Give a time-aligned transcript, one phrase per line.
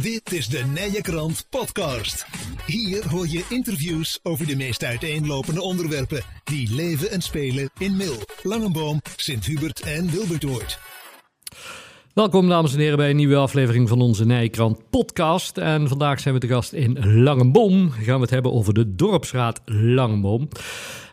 [0.00, 2.26] Dit is de Nije Krant Podcast.
[2.66, 8.16] Hier hoor je interviews over de meest uiteenlopende onderwerpen die leven en spelen in Mil,
[8.42, 10.78] Langenboom, Sint-Hubert en Wilbertoord.
[12.14, 15.58] Welkom dames en heren bij een nieuwe aflevering van onze Nijkrant podcast.
[15.58, 17.90] En vandaag zijn we te gast in Langenboom.
[17.90, 20.48] Gaan we het hebben over de Dorpsraad Langenboom.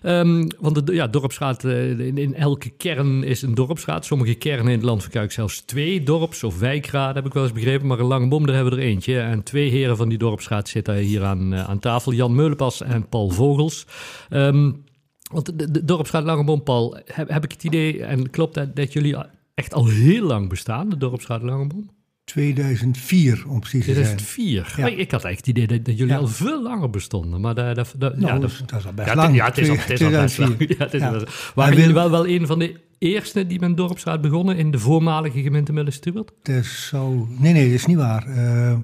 [0.03, 4.05] Um, want de ja, dorpsraad, uh, in, in, elke kern is een dorpsraad.
[4.05, 7.51] Sommige kernen in het land verkuiken zelfs twee dorps- of wijkraden, heb ik wel eens
[7.51, 7.87] begrepen.
[7.87, 9.19] Maar in Langenboom, daar hebben we er eentje.
[9.19, 12.13] En twee heren van die dorpsraad zitten hier aan, uh, aan tafel.
[12.13, 13.85] Jan Meulenpas en Paul Vogels.
[14.29, 14.83] Um,
[15.31, 18.93] want de, de dorpsraad Langenboom, Paul, heb, heb ik het idee, en klopt dat, dat
[18.93, 19.15] jullie
[19.55, 21.89] echt al heel lang bestaan, de dorpsraad Langenboom?
[22.25, 24.05] 2004, om precies te zijn.
[24.05, 24.73] 2004?
[24.77, 24.85] Ja.
[24.85, 26.19] Ik had eigenlijk het idee dat, dat jullie ja.
[26.19, 27.41] al veel langer bestonden.
[27.41, 29.35] Maar dat, dat, dat, nou, ja, dat, dat is al best ja, lang.
[29.35, 30.55] Ja, het is al, het is al best lang.
[30.91, 31.23] Ja.
[31.55, 35.41] Waren jullie wel, wel een van de eerste die met dorpsraad begonnen in de voormalige
[35.41, 36.31] gemeente Melle-Stubert?
[36.43, 37.27] Dat is zo...
[37.37, 38.27] Nee, nee, dat is niet waar.
[38.27, 38.75] Uh,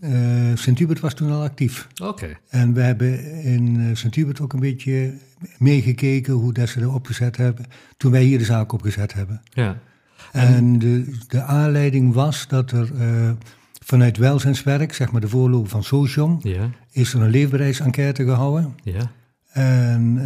[0.00, 1.86] uh, Sint-Hubert was toen al actief.
[2.02, 2.08] Oké.
[2.08, 2.38] Okay.
[2.48, 5.14] En we hebben in uh, Sint-Hubert ook een beetje
[5.58, 7.66] meegekeken hoe dat ze er opgezet hebben.
[7.96, 9.42] Toen wij hier de zaak opgezet hebben.
[9.50, 9.78] Ja.
[10.32, 13.30] En de, de aanleiding was dat er uh,
[13.84, 16.70] vanuit welzijnswerk, zeg maar de voorloper van Socium, ja.
[16.92, 18.74] is er een leefbaarheidsenquête gehouden.
[18.82, 19.10] Ja.
[19.50, 20.24] En uh,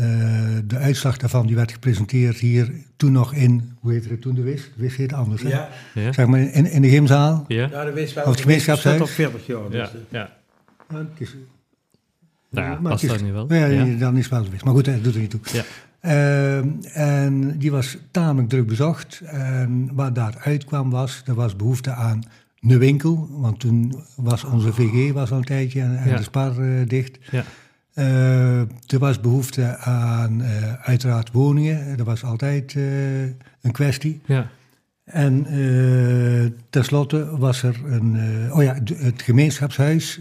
[0.66, 4.42] de uitslag daarvan die werd gepresenteerd hier toen nog in, hoe heette het toen de
[4.42, 4.62] WIS?
[4.62, 5.48] De WIS heet anders, hè?
[5.48, 5.68] Ja.
[5.94, 6.12] Ja.
[6.12, 7.44] Zeg maar in, in de gymzaal.
[7.48, 7.68] Ja.
[7.70, 8.24] Ja, de WIS wel.
[8.24, 9.00] Of het gemeenschapshuis.
[9.00, 9.70] op 40 jaar.
[9.70, 9.90] Dus Ja.
[10.08, 10.30] ja.
[10.90, 11.36] Ja, het is,
[12.50, 13.52] Nou ja, maar was het is- dat nu wel?
[13.54, 13.84] Ja, Ja.
[13.98, 14.62] dan is het wel de WIS.
[14.62, 15.40] Maar goed, dat doet er niet toe.
[15.52, 15.62] Ja.
[16.04, 19.20] Ehm, en die was tamelijk druk bezocht.
[19.26, 22.22] En wat daaruit kwam was, er was behoefte aan
[22.60, 23.28] een winkel.
[23.30, 26.16] Want toen was onze VG was al een tijdje en, en Ja.
[26.16, 27.18] de Spar eh, dicht.
[27.30, 27.44] Ja.
[27.94, 31.96] Eh, er was behoefte aan eh, uiteraard woningen.
[31.96, 34.20] Dat was altijd eh, een kwestie.
[34.26, 34.50] Ja.
[35.04, 35.46] En
[36.70, 38.16] tenslotte was er een...
[38.52, 40.20] oh ja, het gemeenschapshuis...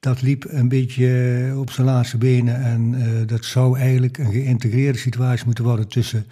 [0.00, 4.98] Dat liep een beetje op zijn laatste benen en eh, dat zou eigenlijk een geïntegreerde
[4.98, 6.26] situatie moeten worden tussen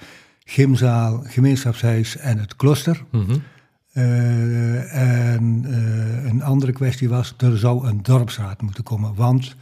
[0.44, 3.04] gymzaal, gemeenschapshuis en het klooster.
[3.10, 3.36] Mhm.
[3.92, 9.56] Eh, en eh, een andere kwestie was, er zou een dorpsraad moeten komen, want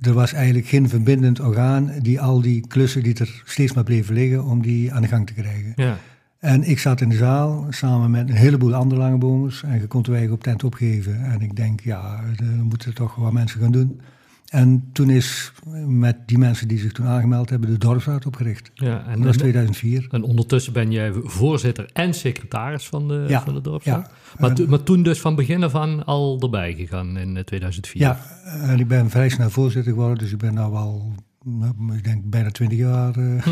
[0.00, 4.14] er was eigenlijk geen verbindend orgaan die al die klussen die er steeds maar bleven
[4.14, 5.72] liggen, om die aan de gang te krijgen.
[5.76, 5.98] Ja.
[6.46, 10.02] En ik zat in de zaal samen met een heleboel andere langebomers en je kon
[10.02, 11.24] de weg op tent opgeven.
[11.24, 14.00] En ik denk, ja, dan moeten toch wat mensen gaan doen.
[14.46, 15.52] En toen is
[15.86, 18.70] met die mensen die zich toen aangemeld hebben, de dorpsraad opgericht.
[18.74, 20.06] Ja, en, dat was en, 2004.
[20.10, 24.06] en ondertussen ben jij voorzitter en secretaris van de, Ja, van de dorpsraad.
[24.06, 24.12] ja.
[24.38, 27.42] Maar, En- to- maar toen dus van begin af aan al erbij gegaan in eh,
[27.44, 28.00] 2004.
[28.02, 28.18] Ja,
[28.62, 31.12] en ik ben vrij snel voorzitter geworden, dus ik ben nu al,
[31.44, 33.46] nou, ik denk bijna twintig jaar eh,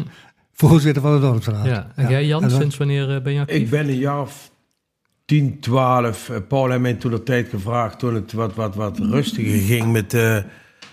[0.55, 1.65] voorzitter van de dorpsraad.
[1.67, 1.91] Ja.
[1.95, 3.57] En jij Jan, En dan- sinds wanneer eh, ben je actief?
[3.57, 4.51] Ik ben een jaar of
[5.25, 6.29] 10, 12.
[6.29, 9.93] eh, Paul heeft mij toen de tijd gevraagd, toen het wat, wat, wat rustiger ging
[9.93, 10.13] met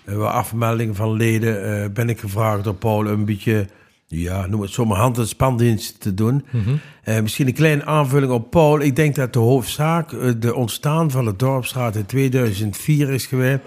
[0.06, 3.68] wat afmeldingen van leden, eh, ben ik gevraagd door Paul een beetje,
[4.08, 6.46] ja, noem het zomaar hand- en spandienst te doen.
[6.52, 6.70] Mhm.
[7.04, 8.80] Eh, misschien een kleine aanvulling op Paul.
[8.82, 10.10] Ik denk dat de hoofdzaak,
[10.42, 13.60] de ontstaan van de dorpsraad in 2004 is geweest.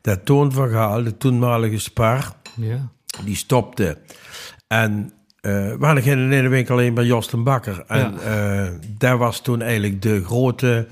[0.00, 2.88] Dat Toon van Gaal, de toenmalige spar, Ja.
[3.24, 3.98] die stopte.
[4.68, 7.84] En eh we hadden geen ene winkel alleen bij Jos den Bakker.
[7.86, 8.68] En eh,
[8.98, 10.86] daar was toen eigenlijk de grote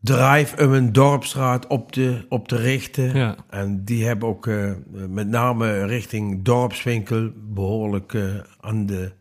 [0.00, 3.16] drive om een dorpsraad op te, op te richten.
[3.16, 3.36] Ja.
[3.50, 4.70] En die hebben ook eh,
[5.08, 8.22] met name richting dorpswinkel behoorlijk eh,
[8.60, 9.12] aan de,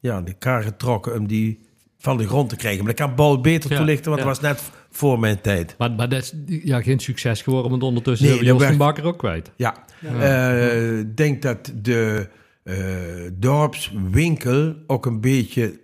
[0.00, 1.68] ja, aan de kar getrokken om die
[1.98, 2.84] van de grond te krijgen.
[2.84, 4.28] Maar dat kan Paul beter Ja, toelichten, want ja.
[4.28, 5.74] het was net voor mijn tijd.
[5.78, 6.34] Maar, maar dat is
[6.64, 9.18] ja, geen succes geworden, want ondertussen Nee, hebben we dat Jos werd- van Bakker ook
[9.18, 9.50] kwijt.
[9.56, 9.74] Ja,
[10.20, 12.28] Eh, ik denk dat de
[13.32, 15.80] dorpswinkel ook een beetje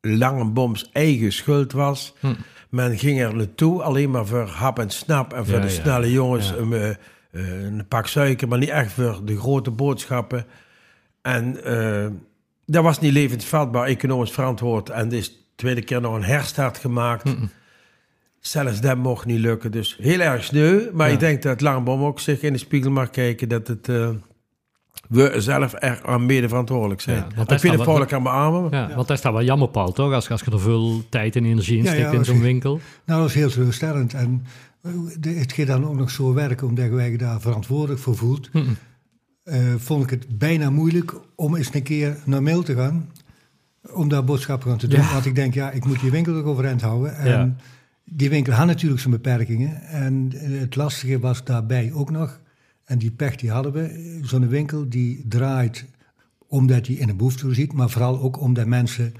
[0.00, 2.14] Langenboms eigen schuld was.
[2.20, 2.34] Hm.
[2.70, 5.72] Men ging er naartoe alleen maar voor hap en snap en voor Ja, de ja.
[5.72, 6.56] snelle jongens Ja.
[6.56, 10.46] een, eh, eh, een pak suiker, maar niet echt voor de grote boodschappen.
[11.22, 12.06] En eh,
[12.66, 14.90] dat was niet levensvatbaar, economisch verantwoord.
[14.90, 17.28] En er is de tweede keer nog een herstart gemaakt.
[17.28, 17.46] Hm.
[18.40, 19.70] Zelfs dat mocht niet lukken.
[19.70, 20.90] Dus heel erg sneu.
[20.92, 24.10] Maar ik denk dat Langenboom ook zich in de spiegel mag kijken dat het, eh,
[25.08, 27.16] we zelf er aan mede verantwoordelijk zijn.
[27.16, 28.70] Ja, want ik dat vind het Paul kan beamen.
[28.70, 30.12] Ja, want dat is dan wel jammer, Paul, toch?
[30.12, 32.80] Als, als je er veel tijd en energie in Ja, steekt ja, in zo'n winkel.
[33.04, 34.14] Nou, dat is heel teleurstellend.
[34.14, 34.44] En
[34.82, 34.90] eh,
[35.20, 38.50] de- het gaat dan ook nog zo werken, omdat wij je daar verantwoordelijk voor voelt.
[39.44, 43.10] Eh, vond ik het bijna moeilijk om eens een keer naar mail te gaan.
[43.92, 45.00] Om daar boodschappen aan te doen.
[45.00, 45.12] Ja.
[45.12, 47.16] Want ik denk, ja, ik moet die winkel ook overeind houden.
[47.16, 47.54] En Ja.
[48.04, 49.82] die winkel had natuurlijk zijn beperkingen.
[49.82, 52.40] En het lastige was daarbij ook nog,
[52.88, 55.84] en die pech die hadden we, zo'n winkel die draait
[56.46, 59.14] omdat hij in een behoefte voorziet, maar vooral ook omdat mensen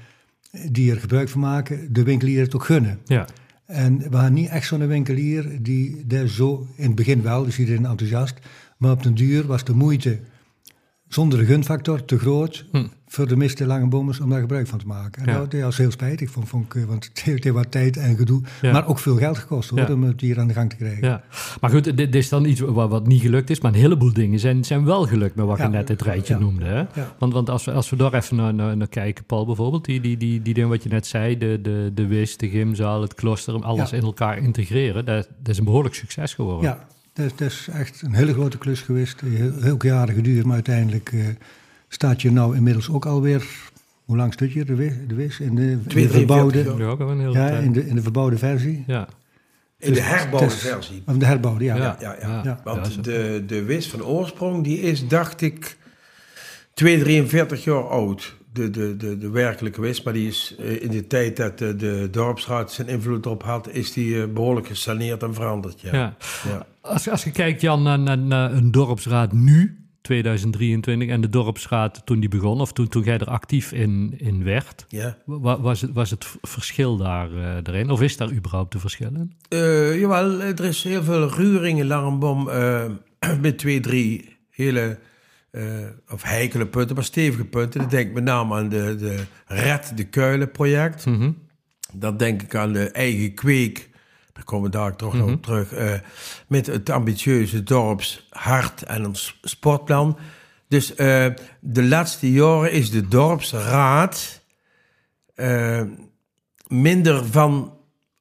[0.71, 2.99] die er gebruik van maken, de winkelier het ook gunnen.
[3.05, 3.27] Ja.
[3.65, 7.59] En we hadden niet echt zo'n winkelier die daar zo, in het begin wel, dus
[7.59, 8.39] iedereen enthousiast,
[8.77, 10.19] maar op den duur was de moeite
[11.09, 12.85] zonder de gunfactor te groot Hm.
[13.07, 15.25] voor de meeste lange bomers om daar gebruik van te maken.
[15.25, 15.45] En Ja.
[15.45, 18.71] dat, was heel spijtig, vond, vond ik, want het heeft wat tijd en gedoe, Ja.
[18.71, 19.93] maar ook veel geld gekost hoor, Ja.
[19.93, 21.07] om het hier aan de gang te krijgen.
[21.07, 21.23] Ja,
[21.61, 24.13] maar goed, dit, dit is dan iets wat, wat niet gelukt is, maar een heleboel
[24.13, 26.65] dingen zijn, zijn wel gelukt met wat je net het rijtje noemde.
[26.65, 26.83] Hè?
[27.19, 30.01] Want, want als, we, als we daar even naar, naar, naar kijken, Paul bijvoorbeeld, die,
[30.01, 33.13] die, die, die dingen wat je net zei, de, de, de WIS, de gymzaal, het
[33.13, 36.69] klooster, alles in elkaar integreren, dat, dat is een behoorlijk succes geworden.
[36.69, 36.87] Ja,
[37.35, 39.21] dat, is- echt een hele grote klus geweest.
[39.21, 41.19] Heel, heel jaren geduurd, maar uiteindelijk eh,
[41.87, 43.45] staat je nou inmiddels ook alweer...
[44.05, 44.93] Hoe lang stond je de WIS?
[45.07, 46.83] De WIS in de, in de 42 verbouwde.
[46.83, 47.63] Ja, ook al een hele ja, tijd.
[47.63, 48.83] in de, in de verbouwde versie.
[48.87, 49.07] ja.
[49.79, 51.03] In de Dus herbouwde het is- versie.
[51.05, 51.75] Of de herbouwde, ja.
[51.75, 51.97] Ja.
[51.99, 52.41] Ja, ja.
[52.43, 52.59] Ja.
[52.63, 55.77] Want de, de wis van oorsprong, die is, dacht ik,
[56.73, 58.37] 243 jaar oud.
[58.53, 61.75] De, de, de, de werkelijke wis, maar die is eh, in de tijd dat de,
[61.75, 65.81] de dorpsraad zijn invloed op had, is die eh, behoorlijk gesaneerd en veranderd.
[65.81, 65.91] Ja.
[65.91, 66.65] Ja.
[66.89, 72.01] Als, als je kijkt, Jan, naar, naar, naar een dorpsraad nu, 2023, en de dorpsraad
[72.05, 75.17] toen die begon, of toen, toen jij er actief in, in werd, Ja.
[75.25, 77.89] wa- was het, was het verschil daar eh erin?
[77.89, 79.33] Of is daar überhaupt een verschil in?
[79.49, 82.85] Eh, jawel, er is heel veel ruring in Langenbom eh,
[83.41, 84.99] met twee, drie hele,
[86.11, 87.79] of heikele punten, maar stevige punten.
[87.79, 91.05] Dan denk ik met name aan de, de Red de Kuilen project.
[91.05, 91.31] Mhm.
[91.93, 93.88] Dan denk ik aan de eigen kweek.
[94.39, 95.73] Daar komen we daar toch nog op terug.
[95.73, 95.93] eh,
[96.47, 100.17] met het ambitieuze dorpshart en ons sportplan.
[100.67, 101.25] Dus eh,
[101.59, 104.41] de laatste jaren is de dorpsraad
[105.35, 105.81] eh,
[106.67, 107.77] minder van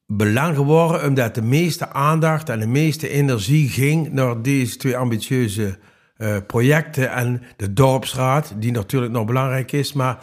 [0.06, 5.78] belang geworden, omdat de meeste aandacht en de meeste energie ging naar deze twee ambitieuze
[6.46, 10.18] projecten en de dorpsraad, die natuurlijk nog belangrijk is, maar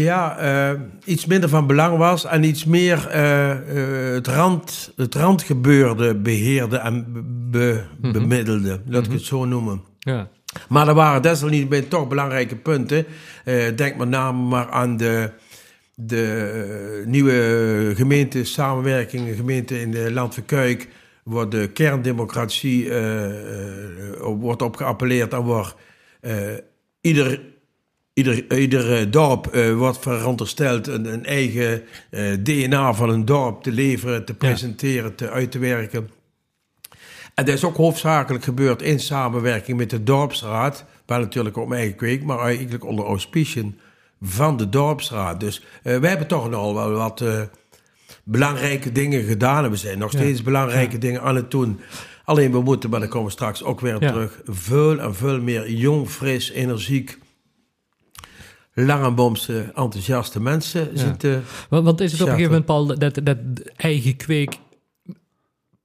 [0.00, 5.14] ja, eh, iets minder van belang was en iets meer eh, eh, het, rand, het
[5.14, 7.06] randgebeurde beheerde en
[7.50, 9.82] be- bemiddelde, laat ik het zo noemen.
[9.98, 10.28] Ja.
[10.68, 13.06] Maar er waren desalniettemin toch belangrijke punten.
[13.76, 15.30] Denk met name maar aan de,
[15.94, 20.88] de nieuwe gemeente samenwerking, gemeente in de Land van Kuik,
[21.22, 22.92] waar de kerndemocratie
[24.20, 25.44] wordt op geappelleerd en
[26.20, 26.36] eh,
[27.00, 27.40] ieder,
[28.16, 33.62] ieder, ieder eh, dorp eh, wordt verondersteld een, een eigen eh, DNA van een dorp
[33.62, 36.10] te leveren, te presenteren, te uit te werken.
[37.34, 40.84] En dat is ook hoofdzakelijk gebeurd in samenwerking met de dorpsraad.
[41.06, 43.78] Wel natuurlijk op mijn eigen kweek, maar eigenlijk onder auspiciën
[44.22, 45.40] van de dorpsraad.
[45.40, 47.24] Dus eh wij hebben toch nog wel wat
[48.24, 49.64] belangrijke dingen gedaan.
[49.64, 50.18] En we zijn nog Ja.
[50.18, 51.80] steeds belangrijke dingen aan het doen.
[52.24, 55.70] Alleen we moeten, maar daar komen we straks ook weer terug, veel en veel meer
[55.70, 57.18] jong, fris, energiek,
[58.78, 60.98] Langenboomse, enthousiaste mensen Ja.
[60.98, 61.42] zitten.
[61.68, 63.36] Want, want is het op een gegeven moment, Paul, dat, dat
[63.76, 64.58] eigen kweek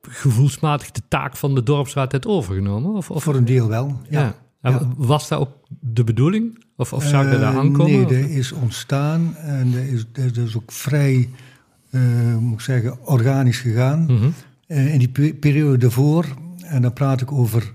[0.02, 2.94] gevoelsmatig de taak van de dorpsraad heeft overgenomen?
[2.94, 4.36] Of, of Voor een deel wel, ja.
[4.62, 4.88] ja.
[4.98, 5.50] Was dat ook
[5.80, 6.64] de bedoeling?
[6.78, 7.92] Of, of zou ik daar Eh, aankomen?
[7.92, 11.30] Nee, dat is ontstaan en dat is, dat is ook vrij,
[11.90, 12.02] eh,
[12.38, 14.04] moet ik zeggen, organisch gegaan.
[14.04, 14.30] Mhm.
[14.68, 16.26] Eh, in die pe- periode daarvoor,
[16.62, 17.74] en dan praat ik over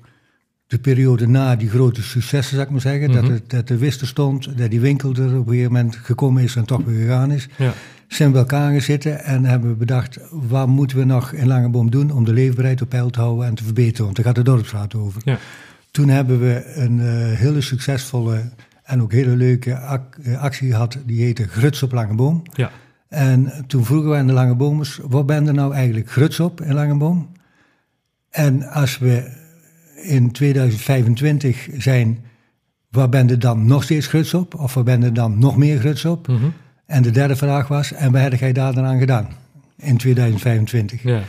[0.66, 3.20] de periode na die grote successen, zou ik maar zeggen, Mhm.
[3.20, 5.96] dat, het, dat de wist er stond, dat die winkel er op een gegeven moment
[5.96, 7.72] gekomen is en toch weer gegaan is, Ja.
[8.08, 11.46] zijn we bij elkaar gaan zitten en hebben we bedacht, wat moeten we nog in
[11.46, 14.34] Langeboom doen om de leefbaarheid op peil te houden en te verbeteren, want daar gaat
[14.34, 15.20] de dorpsraad over.
[15.24, 15.38] Ja.
[15.90, 18.50] Toen hebben we een eh, hele succesvolle
[18.82, 22.42] en ook hele leuke eh, actie gehad, die heette Gruts op Langeboom.
[22.54, 22.70] Ja.
[23.08, 26.74] En toen vroegen we aan de Langebomers, wat ben er nou eigenlijk gruts op in
[26.74, 27.28] Langeboom?
[28.30, 29.44] En als we
[30.06, 32.18] in 2025 zijn,
[32.90, 34.54] waar ben er dan nog steeds gruts op?
[34.54, 36.28] Of waar ben er dan nog meer gruts op?
[36.28, 36.46] Mhm.
[36.86, 39.28] En de derde vraag was, en wat heb jij daar dan aan gedaan
[39.78, 41.02] in 2025?
[41.02, 41.22] Ja.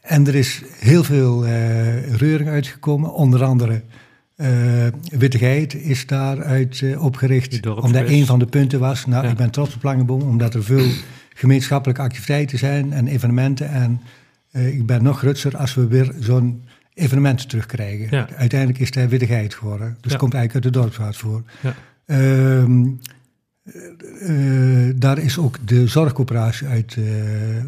[0.00, 3.82] En er is heel veel eh, reuring uitgekomen, onder andere
[4.36, 4.48] eh
[5.18, 9.30] Wittigheid is daaruit eh, opgericht, omdat een van de punten was, nou Ja.
[9.30, 10.86] ik ben trots op Langeboom, omdat er veel
[11.34, 13.68] gemeenschappelijke activiteiten zijn en evenementen.
[13.70, 14.00] En
[14.52, 16.62] ik ben nog grutser als we weer zo'n
[17.00, 18.06] evenement terugkrijgen.
[18.10, 18.28] Ja.
[18.36, 20.18] Uiteindelijk is het Wittigheid geworden, dus Ja.
[20.18, 21.42] komt eigenlijk uit de dorpsraad voor.
[21.60, 21.74] Ja.
[22.06, 22.86] Ehm,
[24.20, 27.04] eh, daar is ook de zorgcoöperatie uit eh,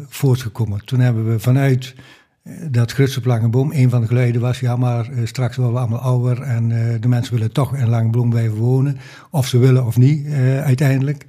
[0.07, 0.85] voortgekomen.
[0.85, 1.95] Toen hebben we vanuit
[2.43, 5.79] eh, dat Gruts op Langeboom, een van de geluiden was, ja maar straks worden we
[5.79, 6.67] allemaal ouder en
[7.01, 8.97] de mensen willen toch in Langeboom blijven wonen.
[9.29, 10.27] Of ze willen of niet,
[10.63, 11.25] uiteindelijk.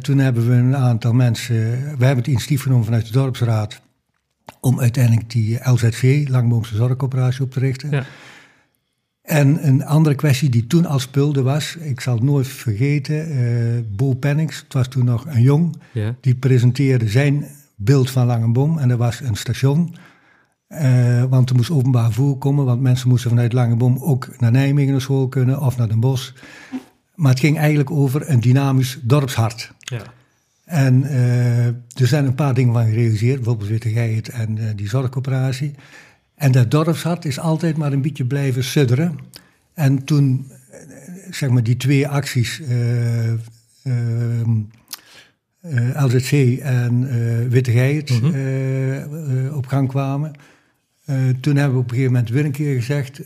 [0.00, 1.56] Toen hebben we een aantal mensen,
[1.98, 3.80] we hebben het initiatief genomen vanuit de dorpsraad,
[4.60, 7.90] om uiteindelijk die LZC, Langboomse Zorgcoöperatie, op te richten.
[7.90, 8.04] Ja.
[9.22, 13.82] En een andere kwestie die toen al speelde was, ik zal het nooit vergeten, eh
[13.96, 16.14] Bo Pennings, het was toen nog een jong, Ja.
[16.20, 17.44] die presenteerde zijn
[17.76, 18.78] beeld van Langenboom.
[18.78, 19.94] En dat was een station.
[20.66, 22.64] Eh, want er moest openbaar vervoer komen.
[22.64, 25.60] Want mensen moesten vanuit Langenboom ook naar Nijmegen naar school kunnen.
[25.60, 26.32] Of naar Den Bosch.
[27.14, 29.72] Maar het ging eigenlijk over een dynamisch dorpshart.
[29.78, 30.02] Ja.
[30.70, 33.36] En eh, er zijn een paar dingen van gerealiseerd.
[33.36, 35.74] Bijvoorbeeld Wittigheid en eh, die zorgcoöperatie.
[36.34, 39.18] En dat dorpshart is altijd maar een beetje blijven sudderen.
[39.74, 40.78] En toen, eh,
[41.30, 44.50] zeg maar, die twee acties, eh, ehm,
[45.60, 49.54] eh, LZC en eh Wittigheid, Mhm.
[49.54, 50.32] op gang kwamen.
[51.40, 53.20] toen hebben we op een gegeven moment weer een keer gezegd,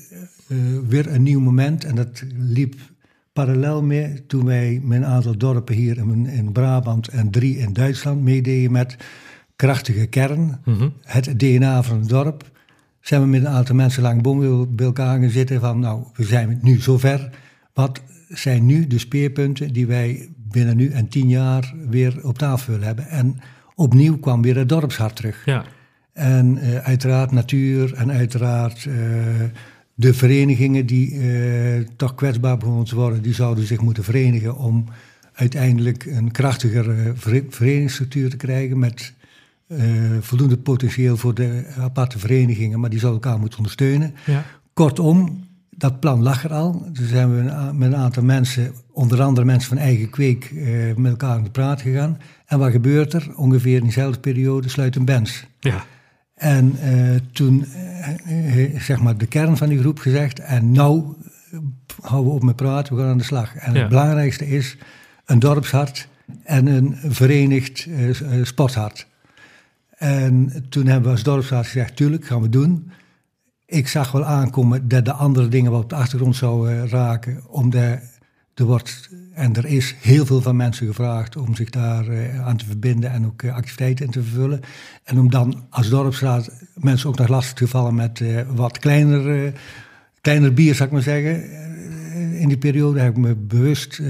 [0.88, 1.84] weer een nieuw moment.
[1.84, 2.74] En dat liep
[3.34, 7.72] parallel mee toen wij met een aantal dorpen hier in, in Brabant en drie in
[7.72, 8.96] Duitsland meededen met
[9.56, 10.88] krachtige kern, Mhm.
[11.02, 12.50] het DNA van het dorp.
[13.00, 16.24] Zijn we met een aantal mensen lang boom bij elkaar gaan zitten van, nou, we
[16.24, 17.30] zijn nu zover.
[17.72, 22.72] Wat zijn nu de speerpunten die wij binnen nu en tien jaar weer op tafel
[22.72, 23.08] willen hebben?
[23.08, 23.36] En
[23.74, 25.42] opnieuw kwam weer het dorpshart terug.
[25.44, 25.64] Ja.
[26.12, 28.94] En eh, uiteraard natuur en uiteraard eh,
[29.94, 34.84] de verenigingen die eh, toch kwetsbaar begonnen te worden, die zouden zich moeten verenigen om
[35.32, 39.12] uiteindelijk een krachtigere eh, vere- verenigingsstructuur te krijgen met
[39.66, 39.78] eh,
[40.20, 44.14] voldoende potentieel voor de aparte verenigingen, maar die zouden elkaar moeten ondersteunen.
[44.26, 44.44] Ja.
[44.72, 46.88] Kortom, dat plan lag er al.
[46.92, 50.52] Toen zijn we met een aantal mensen, onder andere mensen van eigen kweek,
[50.96, 52.18] met elkaar aan de praat gegaan.
[52.46, 53.32] En wat gebeurt er?
[53.36, 55.46] Ongeveer in dezelfde periode sluit een bands.
[55.60, 55.84] Ja.
[56.34, 61.14] En eh, toen, eh, zeg maar, de kern van die groep gezegd, en nou
[61.50, 61.58] eh,
[62.00, 63.54] houden we op met praten, we gaan aan de slag.
[63.56, 63.80] En Ja.
[63.80, 64.76] het belangrijkste is
[65.24, 66.08] een dorpshart
[66.42, 69.06] en een verenigd eh, sporthart.
[69.96, 72.90] En toen hebben we als dorpshart gezegd, tuurlijk, gaan we doen.
[73.66, 77.98] Ik zag wel aankomen dat de andere dingen wat op de achtergrond zouden raken, omdat
[78.54, 82.56] er wordt en er is heel veel van mensen gevraagd om zich daar eh, aan
[82.56, 84.60] te verbinden en ook eh, activiteiten in te vervullen.
[85.04, 89.52] En om dan als dorpsraad mensen ook nog lastig te vallen met eh, wat kleiner,
[90.20, 91.42] kleiner bier, zou ik maar zeggen.
[92.40, 94.00] In die periode heb ik me bewust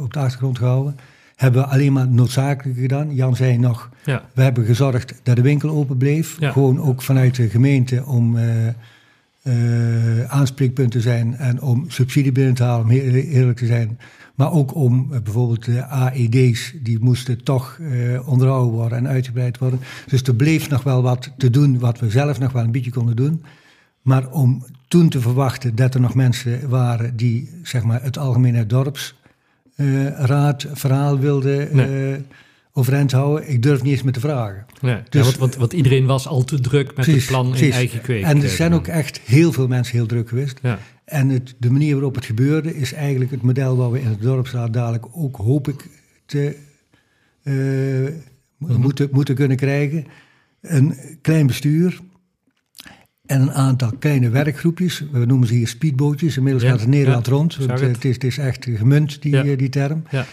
[0.00, 0.96] op de achtergrond gehouden.
[1.36, 3.14] Hebben we alleen maar noodzakelijk gedaan.
[3.14, 4.22] Jan zei nog, Ja.
[4.34, 6.36] we hebben gezorgd dat de winkel open bleef.
[6.40, 6.50] Ja.
[6.50, 8.36] Gewoon ook vanuit de gemeente om
[9.42, 13.98] eh aanspreekpunt te zijn en om subsidie binnen te halen, om eerlijk te zijn.
[14.34, 19.58] Maar ook om eh, bijvoorbeeld de AED's, die moesten toch eh, onderhouden worden en uitgebreid
[19.58, 19.80] worden.
[20.06, 22.90] Dus er bleef nog wel wat te doen wat we zelf nog wel een beetje
[22.90, 23.42] konden doen.
[24.02, 28.66] Maar om toen te verwachten dat er nog mensen waren die zeg maar, het algemene
[28.66, 32.24] dorpsraad verhaal wilden Nee.
[32.72, 34.66] Overeind houden, ik durf niet eens meer te vragen.
[34.80, 37.74] Ja, Dus- want, want, want iedereen was al te druk met het plan in precies.
[37.74, 38.22] eigen kweek.
[38.24, 40.58] En er eh, zijn ook echt heel veel mensen heel druk geweest.
[40.62, 40.78] Ja.
[41.04, 44.22] En het, de manier waarop het gebeurde is eigenlijk het model waar we in het
[44.22, 45.86] dorpsraad dadelijk ook hoop ik
[46.26, 46.56] te
[47.42, 47.54] eh,
[48.58, 48.80] Mhm.
[48.80, 50.04] moeten, moeten kunnen krijgen.
[50.60, 51.98] Een klein bestuur
[53.26, 55.04] en een aantal kleine werkgroepjes.
[55.12, 56.36] We noemen ze hier speedbootjes.
[56.36, 57.56] Inmiddels gaat het Nederland rond.
[57.56, 57.80] Want, het.
[57.94, 60.02] het, is, het is echt gemunt, die, eh, die term.
[60.10, 60.26] Ja.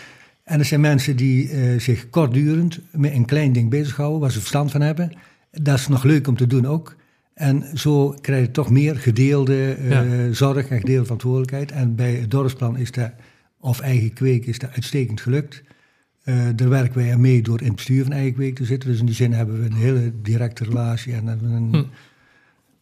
[0.49, 4.39] En er zijn mensen die eh, zich kortdurend met een klein ding bezighouden, waar ze
[4.39, 5.11] verstand van hebben.
[5.51, 6.95] Dat is nog leuk om te doen ook.
[7.33, 10.33] En zo krijg je toch meer gedeelde eh, Ja.
[10.33, 11.71] zorg en gedeelde verantwoordelijkheid.
[11.71, 13.11] En bij het dorpsplan is dat,
[13.59, 15.63] of eigen kweek, is dat uitstekend gelukt.
[16.23, 18.89] Eh, daar werken wij aan mee door in het bestuur van eigen kweek te zitten.
[18.89, 21.13] Dus in die zin hebben we een hele directe relatie.
[21.13, 21.83] En een, Hm.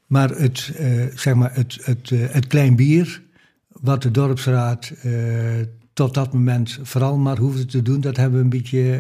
[0.06, 0.72] Maar het,
[1.16, 3.22] zeg maar het, het, het klein bier,
[3.68, 4.94] wat de dorpsraad
[5.98, 8.94] tot dat moment vooral maar hoefde te doen, dat hebben we een beetje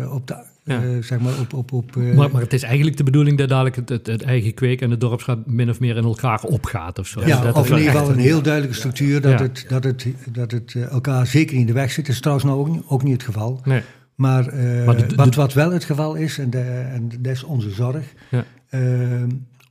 [0.00, 0.34] eh, op de,
[0.64, 0.82] Ja.
[0.82, 3.48] eh, zeg maar op, op, op eh, Maar, maar het is eigenlijk de bedoeling dat
[3.48, 6.98] dadelijk het, het, het eigen kweek en het dorpsraad min of meer in elkaar opgaat
[6.98, 7.26] of zo.
[7.26, 9.42] ja, dat of in ieder geval een heel duidelijke structuur dat, Ja.
[9.42, 12.06] het, dat het, dat het elkaar zeker niet in de weg zit.
[12.06, 13.60] Dat is trouwens nou ook, niet- ook niet het geval.
[13.64, 13.82] Nee.
[14.14, 14.44] Maar,
[14.86, 16.60] Maar de- de- wat, wat wel het geval is, en, de,
[16.92, 18.44] en dat is onze zorg, Ja.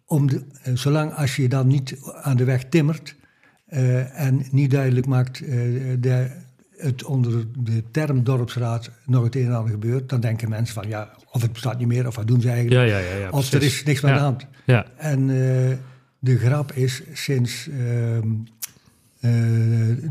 [0.05, 0.41] om de,
[0.73, 3.15] zolang als je dan niet aan de weg timmert
[4.13, 5.39] en niet duidelijk maakt
[5.99, 6.27] de,
[6.83, 10.87] het onder de term dorpsraad nog het een en ander gebeurt, dan denken mensen van
[10.87, 13.29] ja, of het bestaat niet meer, of wat doen ze eigenlijk, Ja, ja, ja, ja,
[13.29, 14.47] of er is niks meer aan de hand.
[14.65, 15.77] Ja, En eh,
[16.19, 18.27] de grap is, sinds ehm,
[19.19, 19.31] eh,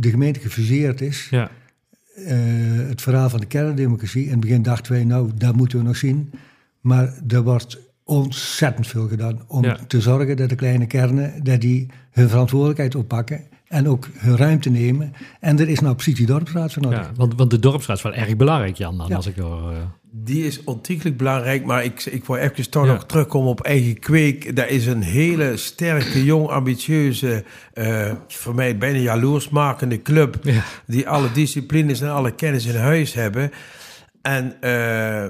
[0.01, 1.51] de gemeente gefuseerd is, ja,
[2.15, 2.37] eh,
[2.89, 4.25] het verhaal van de kerndemocratie.
[4.25, 6.31] In het begin dachten wij, nou, dat moeten we nog zien.
[6.81, 11.91] Maar er wordt ontzettend veel gedaan om te zorgen dat de kleine kernen dat die
[12.11, 13.41] hun verantwoordelijkheid oppakken
[13.73, 15.13] en ook hun ruimte nemen.
[15.41, 16.99] En er is nou precies die dorpsraad voor nodig.
[17.01, 17.11] ja.
[17.17, 19.17] Want, want de dorpsraad is wel erg belangrijk, Jan, dan, Ja.
[19.17, 19.67] als ik eh,
[20.11, 22.93] Die is ontiegelijk belangrijk, maar ik, ik wil even toch Ja.
[22.93, 24.57] nog terugkomen op eigen kweek.
[24.57, 30.39] Dat is een hele sterke, jong, ambitieuze, eh, voor mij bijna jaloersmakende club.
[30.43, 30.63] Ja.
[30.87, 33.51] Die alle disciplines en alle kennis in huis hebben.
[34.23, 35.25] En eh,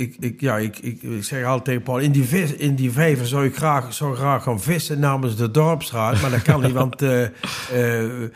[0.00, 2.90] ik, ik, ja, ik, ik, ik zeg altijd tegen Paul, in die, vis, in die
[2.90, 6.20] vijver zou ik graag, zou graag gaan vissen namens de dorpsstraat.
[6.20, 7.02] Maar dat kan niet, want...
[7.02, 8.30] eh, eh,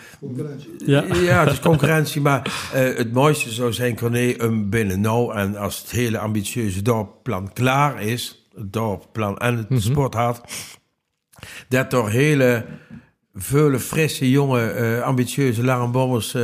[0.87, 1.05] Ja.
[1.15, 1.45] ja.
[1.45, 2.21] het is concurrentie.
[2.21, 5.35] Maar het mooiste zou zijn, Corné, hem binnen nou.
[5.35, 10.41] En als het hele ambitieuze dorpplan klaar is, het dorpplan en het sporthart,
[11.69, 12.65] dat er hele
[13.35, 16.37] vele frisse, jonge, ambitieuze Larenbommers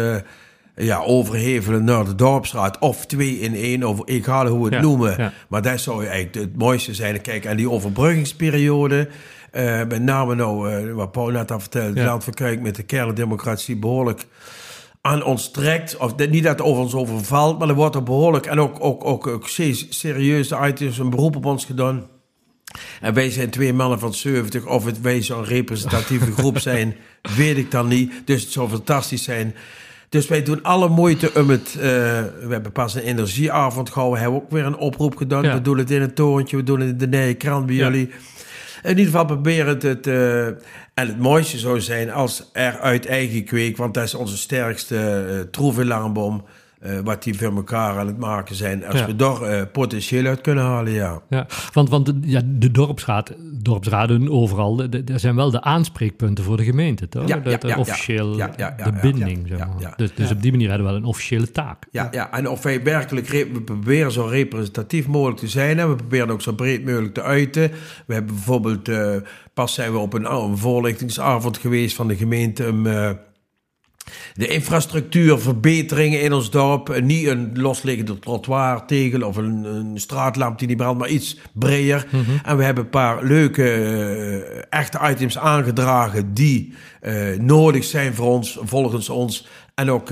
[0.77, 2.79] ja, overhevelen naar de dorpsstraat.
[2.79, 5.15] Of twee in één, of egal hoe we het Ja, noemen.
[5.19, 5.33] ja.
[5.49, 7.21] Maar dat zou eigenlijk het mooiste zijn.
[7.21, 9.09] Kijk, en die overbruggingsperiode...
[9.51, 11.89] eh, met name nou, eh, wat Paul net al vertelde...
[11.89, 12.05] het Ja.
[12.05, 14.27] land van Kuik met de kerndemocratie behoorlijk
[15.01, 15.97] aan ons trekt.
[15.97, 18.47] Of niet dat het over ons overvalt, maar er wordt er behoorlijk...
[18.47, 22.07] en ook, ook, ook, ook se- serieus de items een beroep op ons gedaan...
[23.01, 24.67] En wij zijn twee mannen van 70.
[24.67, 26.97] Of het wij zo'n representatieve groep zijn,
[27.37, 28.13] weet ik dan niet.
[28.25, 29.55] Dus het zou fantastisch zijn.
[30.15, 31.69] Dus wij doen alle moeite om het...
[31.75, 34.21] eh, we hebben pas een energieavond gehouden.
[34.21, 35.43] Hebben ook weer een oproep gedaan.
[35.43, 35.55] Ja.
[35.55, 36.57] We doen het in het torentje.
[36.57, 37.85] We doen het in de Nije Krant bij Ja.
[37.85, 38.11] jullie.
[38.83, 39.83] In ieder geval proberen het...
[39.83, 43.77] het eh, en het mooiste zou zijn als er uit eigen kweek...
[43.77, 45.77] want dat is onze sterkste uh, troef
[46.85, 48.87] eh, wat die voor elkaar aan het maken zijn.
[48.87, 49.07] Als Ja.
[49.07, 51.21] we daar eh, potentieel uit kunnen halen, ja.
[51.29, 56.57] Ja, want, want de- ja, de dorpsraad, dorpsraden overal, er zijn wel de aanspreekpunten voor
[56.57, 57.29] de gemeente, toch?
[57.29, 59.93] Ja, dat, ja, officieel, de binding, zeg maar.
[59.97, 61.85] Dus, dus op die manier hebben we wel een officiële taak.
[61.91, 65.79] Ja, ja, en of wij werkelijk we proberen zo representatief mogelijk te zijn.
[65.79, 67.71] En we proberen ook zo breed mogelijk te uiten.
[68.07, 69.11] We hebben bijvoorbeeld, eh,
[69.55, 72.73] pas zijn we op een, een voorlichtingsavond geweest van de gemeente.
[74.35, 76.89] De infrastructuurverbeteringen in ons dorp.
[76.91, 82.07] Eh, Niet een losliggende trottoirtegel of een, een straatlamp die niet brandt, maar iets breder.
[82.45, 88.27] En we hebben een paar leuke, eh, echte items aangedragen die eh, nodig zijn voor
[88.27, 89.47] ons, volgens ons.
[89.75, 90.09] En ook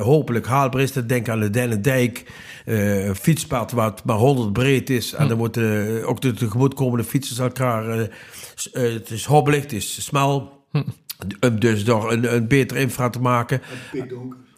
[0.00, 0.92] hopelijk haalbaar is.
[0.92, 2.24] Denk aan de Dennendijk.
[2.64, 5.12] een fietspad wat maar 100 breed is.
[5.12, 8.08] En dan moeten ook de tegemoetkomende fietsers elkaar...
[8.72, 10.64] het is hobbelig, het is smal.
[10.72, 10.84] Om
[11.58, 13.60] dus door een, een betere infra te maken.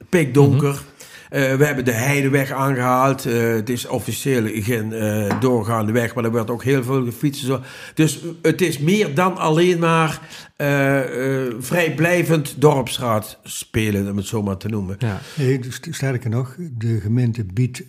[0.08, 0.82] Pikdonker.
[1.30, 3.26] Eh, we hebben de Heideweg aangehaald.
[3.26, 7.44] Eh, het is officieel geen eh, doorgaande weg, maar er wordt ook heel veel gefietst.
[7.44, 7.60] Zo.
[7.94, 10.20] Dus het is meer dan alleen maar
[10.56, 14.96] eh, eh, vrijblijvend dorpsraad spelen, om het zo maar te noemen.
[14.98, 15.20] Ja.
[15.36, 17.88] Nee, dus sterker nog, de gemeente biedt 10.000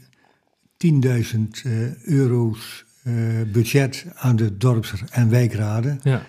[1.63, 3.13] eh, euro's eh,
[3.51, 5.99] budget aan de dorps- en wijkraden.
[6.03, 6.25] Ja.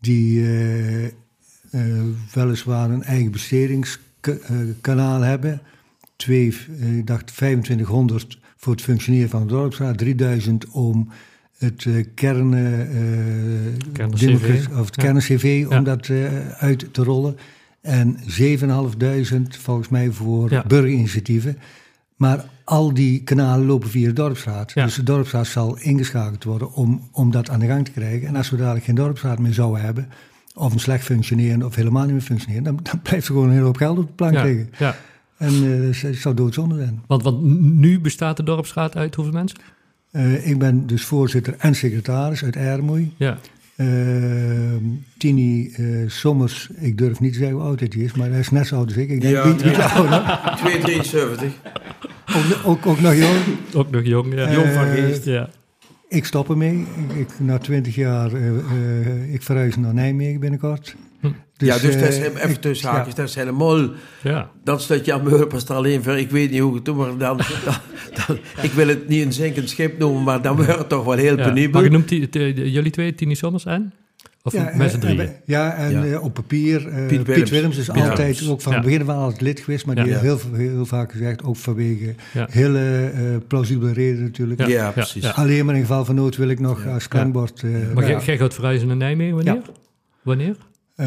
[0.00, 0.44] Die
[2.34, 5.60] weliswaar een eigen bestedingskanaal hebben.
[6.16, 11.08] Twee, eh, ik dacht 2500 voor het functioneren van de dorpsraad, 3000 om
[11.58, 12.60] het eh kern, eh,
[13.92, 14.12] Kern-
[14.78, 15.02] of het Ja.
[15.02, 15.78] kern-CV Ja.
[15.78, 17.36] om dat eh, uit te rollen.
[17.80, 20.64] En 7.500 volgens mij voor Ja.
[20.66, 21.58] burgerinitiatieven.
[22.16, 24.72] Maar al die kanalen lopen via de dorpsraad.
[24.74, 24.84] Ja.
[24.84, 28.28] Dus de dorpsraad zal ingeschakeld worden om, om dat aan de gang te krijgen.
[28.28, 30.08] En als we dadelijk geen dorpsraad meer zouden hebben,
[30.54, 33.52] of een slecht functioneren of helemaal niet meer functioneren, dan, dan blijft er gewoon een
[33.54, 34.42] hele hoop geld op de plank Ja.
[34.44, 34.70] liggen.
[34.78, 34.96] ja.
[35.36, 35.52] En
[35.92, 37.02] eh, het zou doodzonde zijn.
[37.06, 37.42] Want, want
[37.78, 39.58] nu bestaat de dorpsraad uit hoeveel mensen?
[40.10, 43.14] Eh, ik ben dus voorzitter en secretaris uit Ermoei.
[43.16, 43.38] Ja.
[43.76, 43.86] Eh,
[45.18, 48.50] Tini eh, Sommers, ik durf niet te zeggen hoe oud hij is, maar hij is
[48.50, 49.08] net zo oud als ik.
[49.10, 50.40] Ik denk Ja, niet, niet ouder.
[50.56, 51.52] 273.
[52.36, 53.36] Ook, ook, ook nog jong.
[53.74, 54.52] Ook nog jong, ja.
[54.52, 55.24] Jong van Eh, geest.
[55.24, 55.48] ja.
[56.10, 56.86] Ik stop ermee.
[57.08, 60.96] Ik, ik, na twintig jaar, eh, eh, ik verhuis naar Nijmegen binnenkort.
[61.56, 63.20] ja, dus dat is eh, even tussen haakjes, ja.
[63.20, 63.88] dat is helemaal...
[64.22, 64.50] ja.
[64.64, 66.18] Aan mijn was er alleen voor.
[66.18, 67.74] Ik weet niet hoe het doen, maar dan, dan,
[68.26, 71.16] dan- Ik wil het niet een zinkend schip noemen, maar dan wordt het toch wel
[71.16, 71.44] heel Ja.
[71.48, 71.72] penibel.
[71.72, 73.92] Maar je noemt die, de- jullie twee, Tini Sommers en?
[74.42, 75.20] Of Ja, met z'n eh, drieën?
[75.20, 76.04] eh, Ja, en Ja.
[76.04, 76.88] eh, op papier.
[76.88, 77.76] eh, Piet Piet, Willems.
[77.76, 78.48] Is Piet altijd, Willems.
[78.48, 78.78] ook van Ja.
[78.78, 80.10] het begin van altijd lid geweest, maar die Ja.
[80.20, 82.46] heeft heel, heel vaak gezegd, ook vanwege Ja.
[82.50, 84.60] hele eh, plausibele redenen natuurlijk.
[84.60, 84.66] Ja.
[84.68, 85.22] Ja, precies.
[85.22, 85.30] ja.
[85.30, 87.62] Alleen maar in geval van nood wil ik nog als klankbord.
[87.62, 89.54] eh, Maar jij- gaat verhuizen naar Nijmegen, wanneer?
[89.54, 89.62] Ja.
[90.22, 90.56] Wanneer?
[90.94, 91.06] Eh,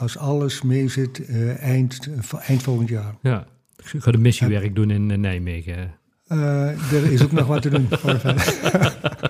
[0.00, 2.08] als alles mee zit, eh, eind,
[2.46, 3.14] eind volgend jaar.
[3.22, 3.46] Ja.
[3.92, 5.90] Ik ga de missiewerk doen in Nijmegen.
[6.26, 7.88] Eh, er is ook nog wat te doen.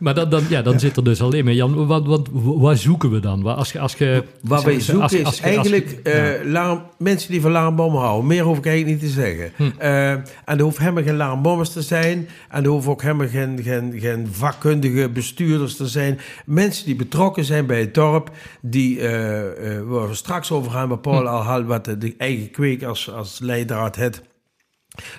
[0.00, 3.10] Maar dan, dan, ja, dan zit er dus alleen maar Jan, wat, wat, waar zoeken
[3.10, 3.42] we dan?
[3.42, 7.40] Waar- Als je, als je, Wat wij zoeken als- is als- eigenlijk eh, mensen die
[7.40, 8.26] van Larenboom houden.
[8.26, 9.50] Meer hoef ik eigenlijk niet te zeggen.
[9.56, 9.62] Hm.
[9.78, 12.28] Eh, en er hoeft helemaal geen Larenbommers te zijn.
[12.50, 16.18] En er hoeven ook helemaal geen, geen, geen vakkundige bestuurders te zijn.
[16.46, 18.30] Mensen die betrokken zijn bij het dorp.
[18.60, 19.06] Die, eh,
[19.86, 21.26] waar we straks over gaan, waar Paul Hm.
[21.26, 24.22] al had, wat de, de eigen kweek als, als leidraad het.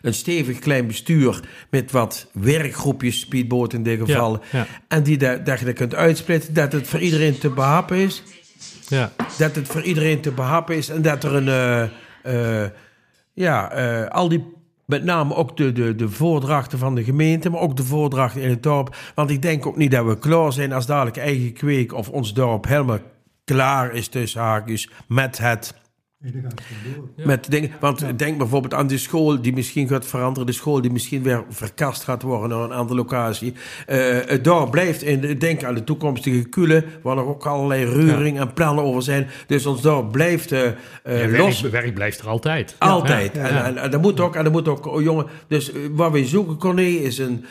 [0.02, 4.40] Een stevig klein bestuur met wat werkgroepjes, speedboot in dit geval.
[4.52, 4.66] ja.
[4.88, 8.24] En die dat, dat je dat kunt uitsplitten, dat het voor iedereen te behappen is
[8.88, 9.12] ja.
[9.38, 12.70] dat het voor iedereen te behappen is en dat er een, eh, eh,
[13.34, 17.62] ja, eh, al die met name ook de, de, de voordrachten van de gemeente, maar
[17.62, 18.96] ook de voordrachten in het dorp.
[19.16, 22.34] Want ik denk ook niet dat we klaar zijn als dadelijk eigen kweek of ons
[22.34, 23.00] dorp helemaal
[23.46, 25.74] klaar is tussen haakjes met het
[27.16, 30.92] met dingen, want denk bijvoorbeeld aan die school die misschien gaat veranderen, de school die
[30.92, 33.54] misschien weer verkast gaat worden naar een andere locatie.
[33.88, 38.40] Uh, het dorp blijft in, denk aan de toekomstige Kule, waar er ook allerlei reuring
[38.40, 39.28] en plannen over zijn.
[39.48, 40.62] Dus ons dorp blijft uh,
[41.04, 41.62] ja, los.
[41.62, 42.76] Werk blijft er altijd.
[42.78, 43.36] Altijd.
[43.36, 45.26] Ja, en, en, en, dat moet ook, en dat moet ook, oh, jongen.
[45.48, 47.46] Dus wat we zoeken, Corné, is een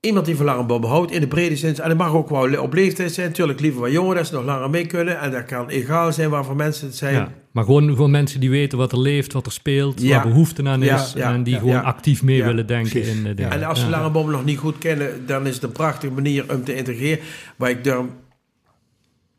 [0.00, 1.76] Iemand die van Langenboom houdt in de brede zin.
[1.76, 3.28] En dat mag ook wel op leeftijd zijn.
[3.28, 5.18] Natuurlijk liever wat jonger dat ze nog langer mee kunnen.
[5.20, 7.14] En dat kan egaal zijn waarvoor mensen het zijn.
[7.14, 10.08] Ja, maar gewoon voor mensen die weten wat er leeft, wat er speelt, ja.
[10.08, 11.12] waar behoefte aan is.
[11.14, 13.52] Ja, en die gewoon actief mee willen denken in de dingen.
[13.52, 16.64] En als ze Langenboom nog niet goed kennen, dan is het een prachtige manier om
[16.64, 17.24] te integreren.
[17.56, 18.10] Waar ik daarom,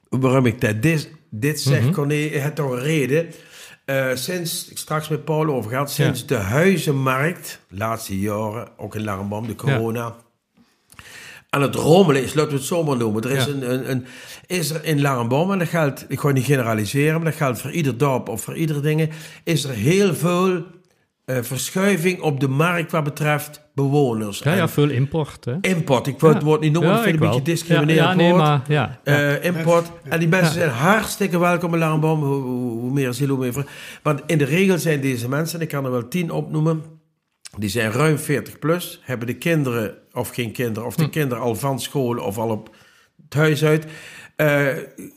[0.09, 1.93] waarom ik dat dit, dit zeg, mm -hmm.
[1.93, 3.27] Corné, het toch een reden.
[3.85, 9.03] Uh, sinds, ik straks met Paul over gehad, sinds de huizenmarkt, laatste jaren, ook in
[9.03, 10.15] Langenboom, de corona
[11.53, 13.23] aan het rommelen is, laten we het zo maar noemen.
[13.23, 14.05] Er is, een, een, een,
[14.45, 17.71] is er in Langenboom, en dat geldt, ik ga niet generaliseren, maar dat geldt voor
[17.71, 19.09] ieder dorp of voor iedere dingen,
[19.43, 20.53] is er heel veel
[21.25, 24.39] uh, verschuiving op de markt wat betreft bewoners.
[24.39, 25.45] Ja, ja veel import.
[25.45, 25.55] Hè?
[25.61, 26.35] Import, ik wil ja.
[26.35, 28.99] het woord niet noemen, ja, ik vind het een beetje discriminerend ja, nee, maar, ja,
[29.03, 29.91] uh, import.
[30.03, 33.65] En die mensen zijn hartstikke welkom in Langenboom, hoe, hoe, hoe meer ziel, hoe meer...
[34.03, 36.83] Want in de regel zijn deze mensen, ik kan er wel tien opnoemen
[37.57, 41.09] die zijn ruim 40 plus, hebben de kinderen of geen kinderen, of de hm.
[41.09, 42.75] kinderen al van school of al op
[43.23, 43.85] het huis uit.
[44.37, 44.67] Uh,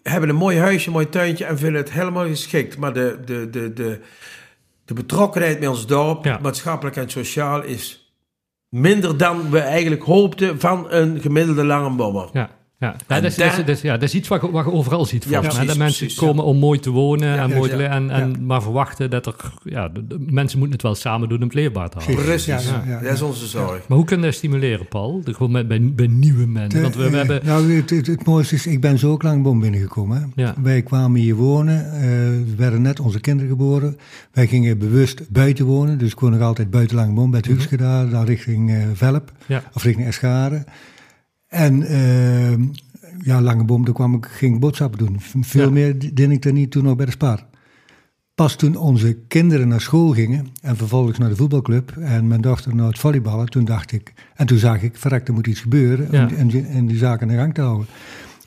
[0.02, 2.78] hebben een mooi huisje, een mooi tuintje en vinden het helemaal geschikt.
[2.78, 4.00] Maar de, de, de, de,
[4.85, 8.14] de betrokkenheid met ons dorp, maatschappelijk en sociaal, is
[8.68, 11.90] minder dan we eigenlijk hoopten van een gemiddelde lange
[12.32, 12.56] Ja.
[12.78, 13.56] Ja, ja, dat, is, daar...
[13.56, 15.24] dat, is, ja, dat is iets wat je, wat je overal ziet.
[15.28, 15.66] Ja, precies.
[15.66, 16.50] Dat mensen precies, komen ja.
[16.50, 19.34] om mooi te wonen ja, en mooi te en, en maar verwachten dat er...
[19.64, 22.24] Ja, de, de, mensen moeten het wel samen doen om het leefbaar te houden.
[22.24, 22.68] Precies,
[23.02, 23.88] dat is onze zorg.
[23.88, 25.20] Maar hoe kunnen we dat stimuleren, Paul?
[25.24, 26.82] De, gewoon met, bij, bij nieuwe mensen.
[26.82, 27.40] Want we, we hebben...
[27.44, 30.32] Nou, het, het, het, mooiste is, ik ben zo ook lang boom binnengekomen.
[30.62, 33.98] Wij kwamen hier wonen, uh, er werden net onze kinderen geboren.
[34.32, 37.58] Wij gingen bewust buiten wonen, dus ik woon nog altijd buiten Langbom, bij het mm
[37.68, 37.78] -hmm.
[37.78, 39.32] daar, dan richting uh, Velp,
[39.72, 40.64] of richting Escharen.
[41.48, 42.68] En uh,
[43.22, 45.16] ja, Langeboom, daar kwam ik, ging boodschappen doen.
[45.40, 45.70] Veel ja.
[45.70, 47.46] meer deed ik er niet toen nog bij de Spar.
[48.35, 52.74] Pas toen onze kinderen naar school gingen en vervolgens naar de voetbalclub en mijn dochter
[52.74, 56.09] naar het volleyballen, toen dacht ik, en toen zag ik, verrek, er moet iets gebeuren
[56.11, 56.28] ja.
[56.70, 57.87] en die zaken in gang te houden.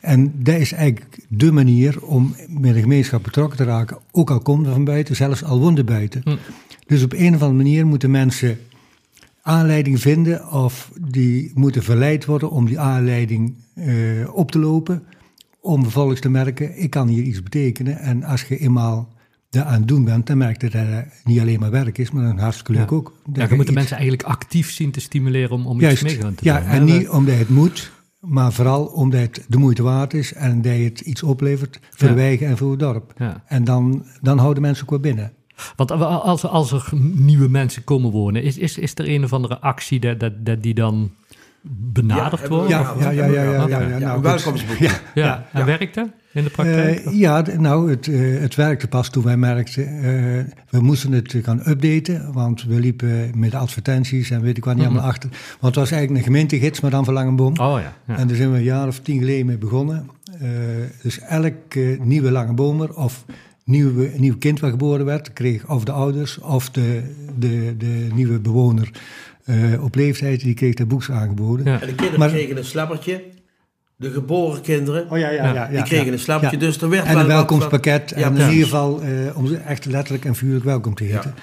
[0.02, 4.40] En dat is eigenlijk de manier om met de gemeenschap betrokken te raken, ook al
[4.40, 6.22] komt er van buiten, zelfs al woonde buiten.
[6.24, 6.36] Hm.
[6.86, 8.58] Dus op een of andere manier moeten mensen
[9.42, 15.04] aanleiding vinden of die moeten verleid worden om die aanleiding uh, op te lopen.
[15.62, 17.98] Om vervolgens te merken, ik kan hier iets betekenen.
[17.98, 19.14] En als je eenmaal
[19.50, 22.38] daaraan doen bent, dan merk je dat het niet alleen maar werk is, maar dan
[22.38, 22.96] hartstikke leuk ja.
[22.96, 23.14] ook.
[23.34, 26.22] Ja, je moet de mensen eigenlijk actief zien te stimuleren om, om Juist, iets mee
[26.22, 26.36] te doen.
[26.42, 30.62] Ja, en niet omdat het moet, maar vooral omdat het de moeite waard is en
[30.62, 32.14] dat het iets oplevert voor ja.
[32.14, 33.14] de wijken en voor het dorp.
[33.18, 33.44] Ja.
[33.46, 35.34] En dan, dan houden mensen ook wel binnen.
[35.76, 39.60] Want als, als er nieuwe mensen komen wonen, is, is, is er een of andere
[39.60, 41.12] actie dat, dat, dat die dan
[41.62, 42.70] benaderd ja, wordt?
[42.70, 44.78] Ja, ja, ja, ja, ja, ja, ja, nou, welkomstboek.
[44.88, 47.06] Ja, ja, en werkt dat in de praktijk?
[47.06, 50.04] Uh, ja, nou, het, uh, het werkte pas toen wij merkten, uh,
[50.70, 54.84] we moesten het gaan updaten, want we liepen met advertenties en weet ik wat niet
[54.84, 54.98] mm -hmm.
[54.98, 55.30] allemaal achter.
[55.60, 57.58] Want het was eigenlijk een gemeentegids, maar dan van Langenboom.
[57.58, 57.94] Oh ja.
[58.08, 58.18] ja.
[58.18, 60.10] En daar zijn we een jaar of tien geleden mee begonnen.
[61.02, 63.26] dus elk nieuwe Langebomer of
[63.70, 67.02] nieuwe, nieuw kind wat geboren werd, kreeg of de ouders of de,
[67.40, 68.92] de, de nieuwe bewoner
[69.46, 71.66] uh, op leeftijd, die kreeg dat boeks aangeboden.
[71.66, 71.82] Ja.
[71.82, 73.24] En de kinderen maar, kregen een slappertje.
[73.96, 76.58] De geboren kinderen, oh, ja, ja, ja, die kregen een slappertje.
[76.58, 78.12] Dus er werd en een welkomstpakket.
[78.12, 81.34] en in ieder geval uh, om ze echt letterlijk en vuurlijk welkom te heten.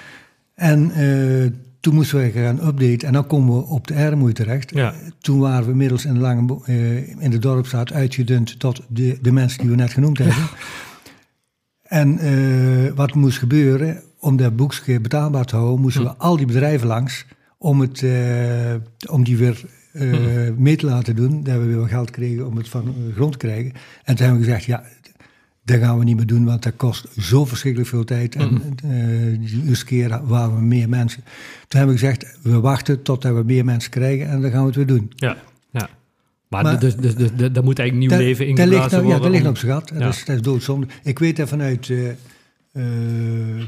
[0.55, 4.71] En uh, toen moesten we gaan updaten en dan komen we op de Ermoei terecht.
[4.73, 4.93] Ja.
[5.19, 9.31] Toen waren we inmiddels in de, lange, uh, in de dorpstraat uitgedund tot de, de
[9.31, 10.43] mensen die we net genoemd hebben.
[11.87, 16.07] En uh, wat moest gebeuren, om dat boekje betaalbaar te houden, moesten hm.
[16.07, 17.25] we al die bedrijven langs
[17.57, 18.73] om, het, uh,
[19.09, 20.53] om die weer uh, hm.
[20.57, 21.43] mee te laten doen.
[21.43, 23.71] Daar hebben we weer geld gekregen om het van grond te krijgen.
[24.03, 24.83] En toen hebben we gezegd, ja,
[25.67, 28.35] dat gaan we niet meer doen, want dat kost zo verschrikkelijk veel tijd.
[28.35, 31.23] En uh, die eerste keer waren we meer mensen.
[31.67, 34.67] Toen hebben we gezegd, we wachten totdat we meer mensen krijgen en dan gaan we
[34.67, 35.11] het weer doen.
[35.15, 35.37] Ja.
[36.47, 39.17] Maar, maar dus, dus, dus, daar moet eigenlijk nieuw leven ingeblazen nou, worden?
[39.17, 39.89] Ja, dat ligt op zijn gat.
[39.93, 39.99] Ja.
[39.99, 40.87] Dat, is, dat is doodzonde.
[41.03, 42.83] Ik weet dat vanuit uh, uh,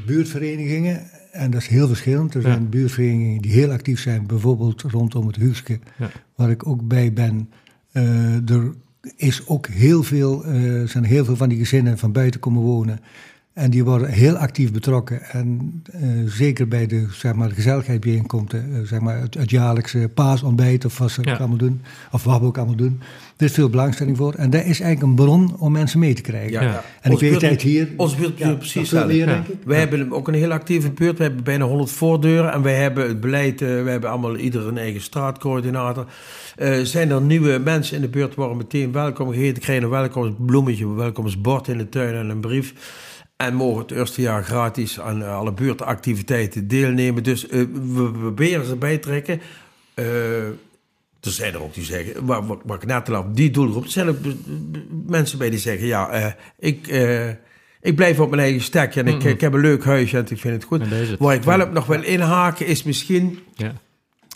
[0.06, 2.34] buurtverenigingen, en dat is heel verschillend.
[2.34, 2.68] Er zijn ja.
[2.68, 6.10] buurtverenigingen die heel actief zijn, bijvoorbeeld rondom het Huuske, ja.
[6.34, 7.50] waar ik ook bij ben.
[7.92, 8.74] Uh, er
[9.16, 10.44] is ook heel veel,
[10.84, 13.00] zijn heel veel van die gezinnen van buiten komen wonen.
[13.60, 15.22] En die worden heel actief betrokken.
[15.22, 20.10] En eh, zeker bij de, zeg maar, de gezelligheidsbijeenkomsten, uh, zeg maar, het, het, jaarlijkse
[20.14, 21.36] paasontbijt of wat ze Ja.
[21.36, 23.00] allemaal doen, of wat we ook allemaal doen.
[23.36, 24.34] Er is veel belangstelling voor.
[24.34, 26.62] En dat is eigenlijk een bron om mensen mee te krijgen.
[26.62, 26.84] Ja.
[27.00, 27.88] En ik weet dat hier...
[27.96, 29.56] Onze buurt Ja, precies denk ik.
[29.64, 31.16] Wij hebben ook een heel actieve buurt.
[31.18, 32.52] We hebben bijna 100 voordeuren.
[32.52, 36.06] En wij hebben het beleid, eh, wij hebben allemaal ieder een eigen straatcoördinator.
[36.56, 39.62] Eh, zijn er nieuwe mensen in de buurt worden meteen welkom geheten.
[39.62, 42.74] Krijgen een welkomstbloemetje, een welkomstbord in de tuin en een brief.
[43.40, 47.22] En mogen het eerste jaar gratis aan eh, alle buurtactiviteiten deelnemen.
[47.22, 47.60] Dus eh,
[47.94, 49.40] we proberen ze bij te trekken.
[49.94, 50.56] Eh, er
[51.20, 53.84] zijn er ook die zeggen, waar, waar, waar ik net al op die doelgroep.
[53.84, 54.16] Er zijn ook
[55.06, 56.86] mensen bij die zeggen, ja, ik,
[57.80, 60.38] ik blijf op mijn eigen stekje en ik, ik heb een leuk huisje en ik
[60.38, 60.90] vind het goed.
[60.90, 61.18] Het.
[61.18, 63.72] Waar ik wel op nog wil inhaken is misschien, Ja.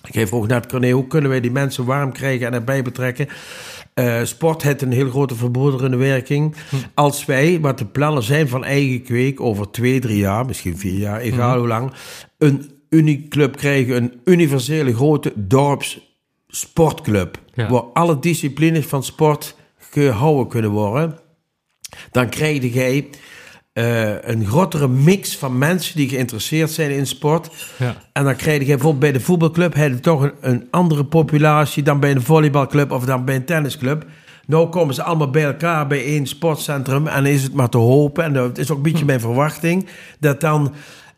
[0.06, 3.28] ik geef ook net Corné, hoe kunnen wij die mensen warm krijgen en erbij betrekken?
[3.94, 6.54] Eh, sport heeft een heel grote verbroederende werking.
[6.94, 10.98] Als wij, wat de plannen zijn van eigen kweek, over twee, drie jaar, misschien vier
[10.98, 11.92] jaar, egal hoe lang,
[12.38, 17.68] een uniclub krijgen, een universele grote dorpssportclub, Ja.
[17.68, 21.18] waar alle disciplines van sport gehouden kunnen worden,
[22.10, 23.08] dan krijg jij
[23.74, 27.50] eh, een grotere mix van mensen die geïnteresseerd zijn in sport.
[27.76, 27.94] Ja.
[28.12, 31.82] En dan krijg je bijvoorbeeld bij de voetbalclub heb je toch een, een andere populatie
[31.82, 34.04] dan bij een volleybalclub of dan bij een tennisclub.
[34.46, 38.24] Nou komen ze allemaal bij elkaar bij één sportcentrum en is het maar te hopen.
[38.24, 39.86] En dat is ook een beetje mijn verwachting
[40.20, 40.74] dat dan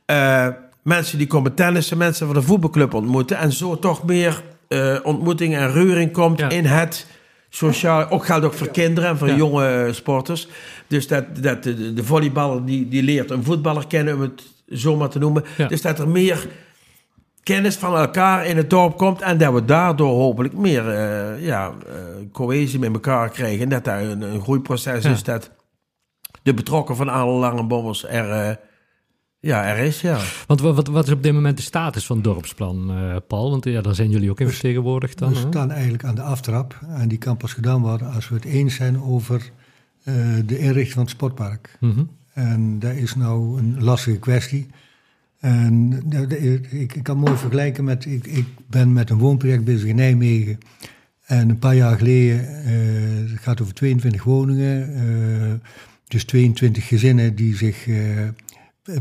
[0.06, 0.46] eh,
[0.82, 5.56] mensen die komen tennissen, mensen van de voetbalclub ontmoeten en zo toch meer eh, ontmoeting
[5.56, 6.48] en reuring komt Ja.
[6.48, 7.06] in het
[7.56, 8.08] sociaal.
[8.10, 9.36] Ook geldt ook voor kinderen en voor Ja.
[9.36, 10.48] jonge eh, sporters.
[10.86, 14.96] Dus dat, dat de, de volleyballer die, die leert een voetballer kennen, om het zo
[14.96, 15.44] maar te noemen.
[15.56, 15.68] Ja.
[15.68, 16.46] Dus dat er meer
[17.42, 21.72] kennis van elkaar in het dorp komt en dat we daardoor hopelijk meer eh, ja,
[21.86, 21.94] eh,
[22.32, 23.62] cohesie met elkaar krijgen.
[23.62, 25.10] En dat daar een, een groeiproces Ja.
[25.10, 25.50] is dat
[26.42, 28.58] de betrokken van alle lange bommels er,
[29.46, 30.00] ja, er is.
[30.00, 30.20] Ja.
[30.46, 33.50] Want wa- wat, wat is op dit moment de status van het dorpsplan, eh, Paul?
[33.50, 35.32] Want ja, daar zijn jullie ook in vertegenwoordigd dan.
[35.32, 35.46] We hè?
[35.48, 36.80] staan eigenlijk aan de aftrap.
[36.88, 39.50] En die kan pas gedaan worden als we het eens zijn over
[40.04, 40.14] eh,
[40.46, 41.76] de inrichting van het sportpark.
[41.80, 42.02] Mhm.
[42.32, 44.66] En dat is nou een lastige kwestie.
[45.40, 49.88] En de- ik, ik kan mooi vergelijken met, ik, ik ben met een woonproject bezig
[49.88, 50.58] in Nijmegen.
[51.26, 55.68] En een paar jaar geleden, eh, het gaat over 22 woningen, eh,
[56.08, 57.96] dus 22 gezinnen die zich eh,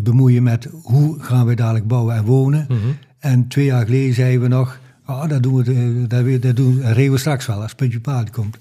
[0.02, 2.66] bemoeien met hoe gaan we dadelijk bouwen en wonen.
[2.70, 2.78] Mhm.
[3.20, 6.78] En twee jaar geleden zeiden we nog, ah, dat, doen we, de- dat, dat doen,
[7.12, 8.58] we straks wel als puntje paard komt.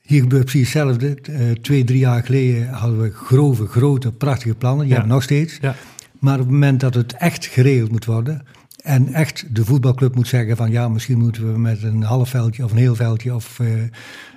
[0.00, 1.14] Hier gebeurt precies hetzelfde.
[1.14, 4.80] Eh, twee, drie jaar geleden hadden we grove, grote, prachtige plannen.
[4.80, 4.92] Die Ja.
[5.00, 5.58] hebben we nog steeds.
[5.60, 5.74] Ja.
[6.18, 8.42] Maar op het moment dat het echt geregeld moet worden...
[8.82, 10.70] en echt de voetbalclub moet zeggen van...
[10.70, 13.34] ja, misschien moeten we met een half veldje of een heel veldje...
[13.34, 13.66] Of, eh,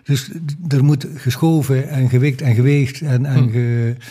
[0.04, 0.30] dus
[0.68, 3.02] er moet geschoven en gewikt en geweegd...
[3.02, 3.50] en, en Hm.
[3.52, 4.06] ge- eh,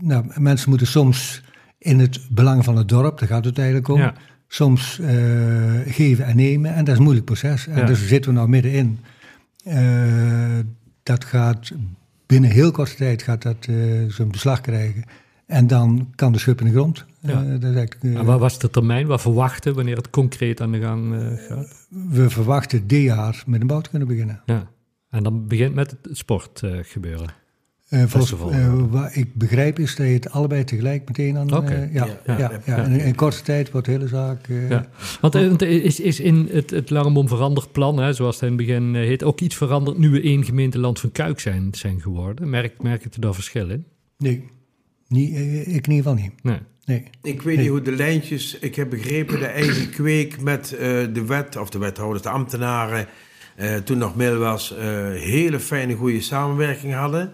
[0.00, 1.42] nou, mensen moeten soms
[1.78, 3.18] in het belang van het dorp...
[3.18, 3.98] daar gaat het eigenlijk om...
[3.98, 4.14] Ja.
[4.48, 5.14] soms eh,
[5.86, 6.74] geven en nemen.
[6.74, 7.66] En dat is een moeilijk proces.
[7.66, 7.86] En Ja.
[7.86, 8.98] dus zitten we nou middenin.
[9.64, 10.58] Eh,
[11.02, 11.72] dat gaat
[12.26, 13.74] binnen heel korte tijd gaat dat eh,
[14.08, 15.04] zijn beslag krijgen.
[15.46, 17.04] En dan kan de schub in de grond.
[17.20, 17.44] Ja.
[17.44, 19.06] Eh, eh, En wat was de termijn?
[19.06, 21.86] Wat verwachten wanneer het concreet aan de gang eh, gaat?
[21.88, 24.40] we verwachten dit jaar met een bouw te kunnen beginnen.
[24.44, 24.66] Ja.
[25.10, 26.62] En dan begint met het sport
[27.88, 28.02] eh.
[28.02, 31.56] Eh, volgens, eh, wat ik begrijp is dat je het allebei tegelijk meteen aan...
[31.56, 31.72] Oké.
[31.74, 32.84] eh, ja, Ja, ja, ja, ja, ja.
[32.84, 34.48] In, in korte tijd wordt de hele zaak...
[34.48, 34.86] eh, Ja.
[35.20, 36.90] Want is, is in het, het
[37.28, 40.20] veranderd plan, hè, zoals het in het begin eh, heet, ook iets veranderd nu we
[40.22, 42.50] één gemeenteland van Kuik zijn, zijn geworden?
[42.50, 43.84] Merk, merk je er daar verschil in?
[44.18, 44.44] Nee,
[45.08, 46.32] niet, ik in ieder geval niet.
[46.42, 46.58] Nee.
[46.84, 47.04] Nee.
[47.22, 48.58] Ik weet niet hoe de lijntjes.
[48.58, 50.78] Ik heb begrepen de eigen kweek met eh,
[51.12, 53.06] de wet, of de wethouders, de ambtenaren.
[53.56, 57.32] eh, toen nog Mil was, eh, hele fijne, goede samenwerking hadden.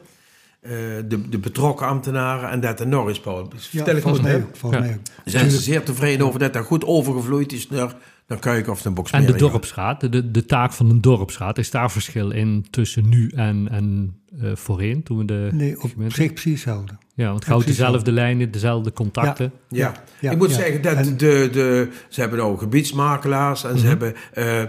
[0.63, 0.71] Eh,
[1.09, 3.49] de, de betrokken ambtenaren en dat en nog eens, Paul.
[3.53, 4.57] Ja, Vertel ik volgens mij ook.
[4.57, 4.89] Volgens Ja.
[4.89, 5.07] mij ook.
[5.25, 7.95] Zijn ze zeer tevreden over dat dat goed overgevloeid is naar,
[8.27, 9.27] naar Kuik of naar En Boksmeer.
[9.27, 13.69] de dorpsraad, de, de taak van een dorpsraad, is daar verschil in tussen nu en,
[13.71, 16.15] en eh, voorheen, toen we de Nee, op gemeente...
[16.15, 16.93] zich precies hetzelfde.
[17.15, 19.53] Ja, want het houdt dezelfde lijnen, dezelfde contacten.
[19.69, 19.93] Ja.
[20.21, 20.57] Ja, ik moet ja.
[20.57, 24.15] zeggen dat En- de, de, ze hebben nou gebiedsmakelaars en ze hebben...
[24.33, 24.63] eh,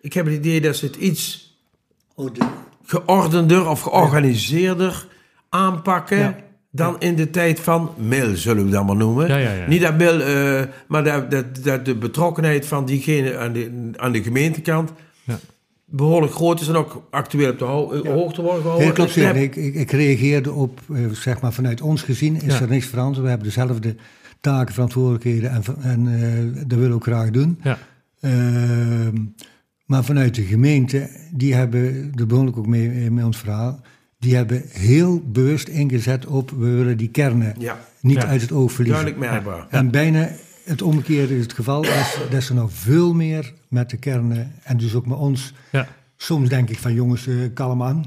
[0.00, 1.54] ik heb het idee dat ze het iets
[2.84, 5.06] geordender of georganiseerder
[5.56, 6.36] aanpakken Ja.
[6.70, 9.28] dan in de tijd van Mil, zullen we dat maar noemen.
[9.28, 9.66] Ja, ja, ja.
[9.68, 14.12] Niet dat Mil, eh, maar dat, dat, dat de betrokkenheid van diegene aan de, aan
[14.12, 14.92] de gemeentekant
[15.24, 15.38] Ja.
[15.84, 18.84] behoorlijk groot is en ook actueel op de ho- hoogte wordt gehouden.
[18.86, 22.34] Heel klopt, ik heb- ik, ik, ik reageerde op, eh, zeg maar vanuit ons gezien,
[22.42, 22.60] is Ja.
[22.60, 23.22] er niks veranderd.
[23.22, 23.94] We hebben dezelfde
[24.40, 27.58] taken, verantwoordelijkheden en, en eh, dat willen we ook graag doen.
[27.62, 27.78] Ja.
[28.20, 29.16] Ehm,
[29.86, 33.80] maar vanuit de gemeente, die hebben er behoorlijk ook mee, mee ons verhaal.
[34.18, 37.78] Die hebben heel bewust ingezet op we willen die kernen Ja.
[38.00, 38.26] niet Ja.
[38.26, 39.04] uit het oog verliezen.
[39.04, 39.66] Duidelijk merkbaar.
[39.70, 40.28] En bijna
[40.64, 44.52] het omgekeerde is het geval, dat, is- dat ze nou veel meer met de kernen
[44.62, 45.52] en dus ook met ons.
[45.72, 45.88] Ja.
[46.16, 48.04] Soms denk ik van jongens, eh, kalm aan.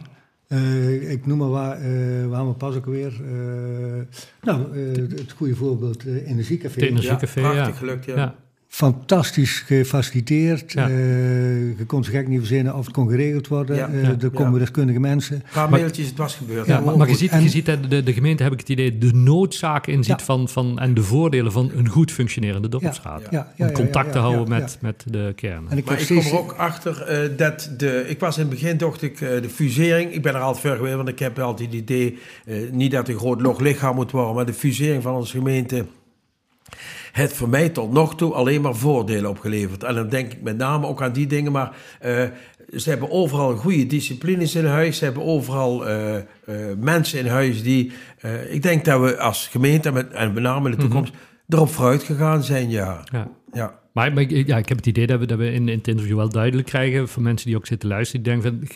[0.48, 1.82] Eh, ik noem maar waar, eh
[2.28, 3.13] we hadden pas ook weer.
[3.24, 4.02] eh,
[4.41, 6.80] nou, eh, het goede voorbeeld eh Energiecafé.
[6.80, 7.52] Het Energiecafé, ja.
[7.52, 8.36] prachtig gelukt, ja.
[8.71, 10.71] Fantastisch gefaciliteerd.
[10.71, 10.88] Ja.
[10.89, 13.75] Eh, je kon zich gek niet verzinnen of het kon geregeld worden.
[13.75, 14.60] Ja, Eh, ja, er komen ja.
[14.60, 15.36] deskundige mensen.
[15.36, 16.65] Een paar mailtjes, het was gebeurd.
[16.67, 18.97] Ja, maar, maar je ziet, En- je ziet de, de gemeente, heb ik het idee,
[18.97, 20.25] de noodzaak inziet Ja.
[20.25, 23.21] van, van, en de voordelen van een goed functionerende dorpsraad.
[23.21, 25.71] Ja, ja, ja, Om contact ja, te ja, houden ja, met, met de kernen.
[25.71, 28.05] En ik Maar ik kom er ook achter eh, dat de.
[28.08, 30.12] Ik was in het begin, dacht ik, eh, de fusering.
[30.13, 32.17] Ik ben er altijd ver geweest, want ik heb altijd het idee.
[32.45, 35.86] eh, niet dat een groot log lichaam moet worden, maar de fusering van onze gemeente.
[37.12, 39.84] Het voor mij tot nog toe alleen maar voordelen opgeleverd.
[39.84, 41.52] En dan denk ik met name ook aan die dingen.
[41.52, 42.24] Maar eh,
[42.76, 44.98] ze hebben overal goede disciplines in huis.
[44.98, 46.24] Ze hebben overal eh, eh,
[46.78, 47.91] mensen in huis die.
[48.50, 51.13] ik denk dat we als gemeente, met, en met name in de toekomst,
[51.48, 52.69] erop vooruit gegaan zijn.
[52.69, 53.04] Ja.
[53.12, 53.28] Ja.
[53.54, 53.78] ja.
[53.93, 55.88] Maar, maar ik- ja, ik heb het idee dat we, dat we in, in het
[55.88, 58.67] interview wel duidelijk krijgen, voor mensen die ook zitten luisteren, die denken van,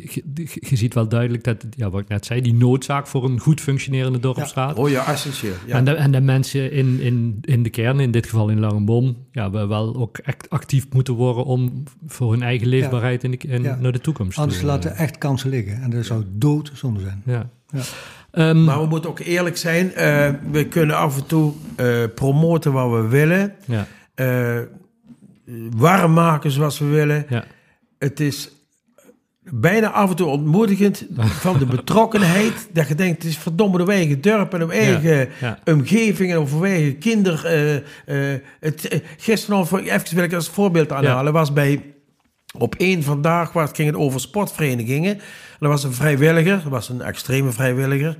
[0.69, 3.61] je, ziet wel duidelijk dat, ja, wat ik net zei, die noodzaak voor een goed
[3.61, 4.77] functionerende dorpsraad.
[4.77, 5.53] Oh ja, essentieel.
[5.67, 5.75] Ja.
[5.75, 9.17] En, de, en de mensen in, in, in de kern, in dit geval in Langenboom,
[9.31, 13.37] ja, we wel ook echt actief moeten worden om voor hun eigen leefbaarheid in de,
[13.37, 13.75] in, Ja.
[13.75, 15.81] naar de toekomst Anders toe, laten eh, echt kansen liggen.
[15.81, 17.21] En dat zou doodzonde zijn.
[17.25, 17.49] Ja.
[17.69, 17.81] Ja.
[18.31, 19.93] Ehm, Maar we moeten ook eerlijk zijn.
[19.93, 23.53] eh, we kunnen af en toe eh, promoten wat we willen.
[23.65, 24.59] ja, eh,
[25.75, 27.25] warm maken zoals we willen.
[27.29, 27.43] ja,
[27.99, 28.51] Het is
[29.51, 32.67] bijna af en toe ontmoedigend van de betrokkenheid.
[32.73, 35.59] Dat je denkt, het is verdomme de eigen dorp en de eigen ja.
[35.65, 37.47] omgeving en over eigen kinder.
[38.59, 41.87] het, gisteren, nog, even wil ik als voorbeeld aanhalen, was bij...
[42.57, 45.13] Op één vandaag was, ging het over sportverenigingen.
[45.13, 45.21] En
[45.59, 48.17] er was een vrijwilliger, dat was een extreme vrijwilliger.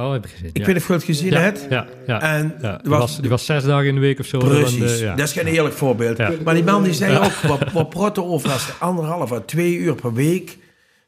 [0.00, 0.48] Oh, heb ik gezien.
[0.48, 0.64] Ik ja.
[0.64, 1.66] weet niet of je het gezien ja, hebt.
[1.70, 2.20] Ja, ja.
[2.20, 2.76] En ja.
[2.76, 4.38] Die, was- was, die was zes dagen in de week of zo.
[4.38, 5.14] Precies, eh, ja.
[5.14, 6.42] dat is geen eerlijk voorbeeld.
[6.44, 9.76] Maar die man die zei ook, wat, wat protten over als je anderhalf à twee
[9.76, 10.56] uur per week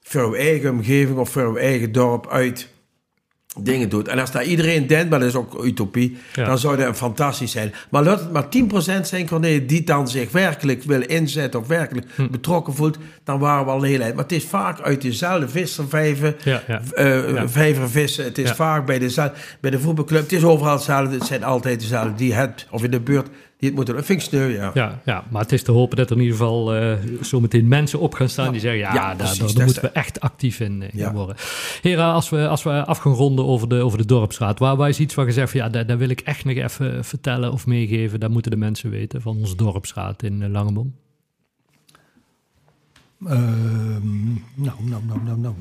[0.02, 2.68] voor uw eigen omgeving of voor uw eigen dorp uit
[3.60, 4.08] dingen doet.
[4.08, 6.44] En als daar iedereen denkt, maar dat is ook utopie, Ja.
[6.44, 7.72] dan zou dat fantastisch zijn.
[7.90, 12.06] Maar laat het maar 10% zijn, Corné, die dan zich werkelijk wil inzetten of werkelijk
[12.14, 12.26] Hm.
[12.30, 14.14] betrokken voelt, dan waren we al een hele eind.
[14.14, 16.80] Maar het is vaak uit dezelfde visservijven, Ja, ja.
[16.94, 17.48] eh, Ja.
[17.48, 18.24] vijver vissen.
[18.24, 20.22] Het is vaak bij de, bij de voetbalclub.
[20.22, 21.14] Het is overal hetzelfde.
[21.14, 23.96] Het zijn altijd dezelfde die het, of in de buurt, die het moeten doen.
[23.96, 24.70] Dat vind ik sneu, ja.
[24.74, 27.98] Ja, ja, maar het is te hopen dat er in ieder geval eh zometeen mensen
[27.98, 30.82] op gaan staan die zeggen: ja, Ja, daar, daar, daar moeten we echt actief in,
[30.82, 31.12] eh, in Ja.
[31.12, 31.36] worden.
[31.82, 34.88] Hera, als we, als we af gaan ronden over de, over de dorpsraad, waar, waar
[34.88, 37.52] is iets waar je zegt: van, ja, dat, dat wil ik echt nog even vertellen
[37.52, 40.94] of meegeven, dat moeten de mensen weten van onze dorpsraad in uh, Langebom?
[43.26, 45.54] Ehm, nou, nou, nou, nou, nou.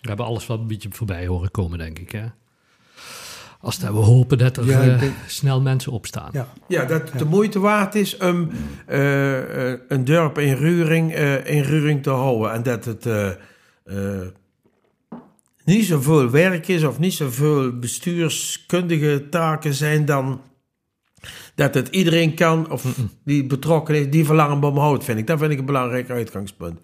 [0.00, 2.12] We hebben alles wat een beetje voorbij horen komen, denk ik.
[2.12, 2.24] Hè?
[3.66, 6.30] Als dat we hopen dat er Ja, eh, denk- snel mensen opstaan.
[6.32, 6.48] Ja.
[6.68, 8.50] Ja, dat het de moeite waard is om
[8.86, 12.52] eh, eh, een dorp in Ruring, in Ruring te houden.
[12.52, 13.06] En dat het
[15.64, 20.40] niet zoveel werk is of niet zoveel bestuurskundige taken zijn dan
[21.54, 22.84] dat het iedereen kan of
[23.24, 25.26] die betrokken is, die verlangen houdt, vind ik.
[25.26, 26.80] Dat vind ik een belangrijk uitgangspunt.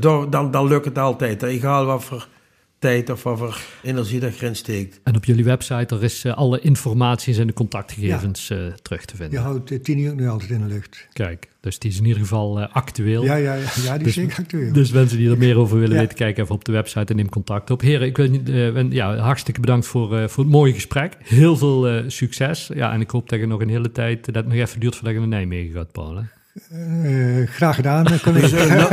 [0.00, 1.46] Door- dan, dan lukt het altijd, hè.
[1.46, 2.28] egal wat voor
[2.80, 5.00] tijd of wat voor energie dat erin steekt.
[5.04, 9.14] En op jullie website er is eh, alle informaties en de contactgegevens eh, terug te
[9.16, 9.40] Je vinden.
[9.42, 11.06] houdt eh, tien uur nu altijd in de lucht.
[11.12, 13.24] Kijk, dus die is in ieder geval eh, actueel.
[13.24, 14.72] Ja, ja, ja, ja die Dus- is zeker actueel.
[14.72, 16.00] Dus mensen die er meer over willen Ja.
[16.00, 17.80] weten, kijk even op de website en neem contact op.
[17.80, 21.16] Heren, ik wil niet, eh, ja, hartstikke bedankt voor, eh, voor het mooie gesprek.
[21.22, 22.70] Heel veel eh, succes.
[22.74, 24.94] Ja, en ik hoop dat je nog een hele tijd, dat het nog even duurt
[24.94, 26.16] voordat je naar Nijmegen gaat, Paul.
[26.16, 26.22] Hè?
[26.70, 28.48] Eh, graag gedaan, eh, We collega.
[28.48, 28.88] zullen,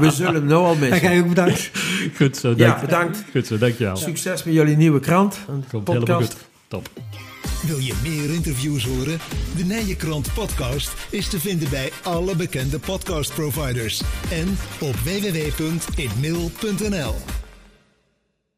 [0.00, 1.00] we zullen hem nou al En missen.
[1.10, 1.70] jij ook bedankt.
[2.16, 3.24] Goed zo, Ja, dank, bedankt.
[3.32, 3.96] goed zo, dankjewel.
[3.96, 5.38] Succes met jullie nieuwe krant.
[5.46, 6.32] Komt helemaal podcast.
[6.32, 6.46] goed.
[6.68, 6.88] Top.
[7.66, 9.18] Wil je meer interviews horen?
[9.56, 17.14] De Nijenkrant podcast is te vinden bij alle bekende podcastproviders en op www.inmail.nl.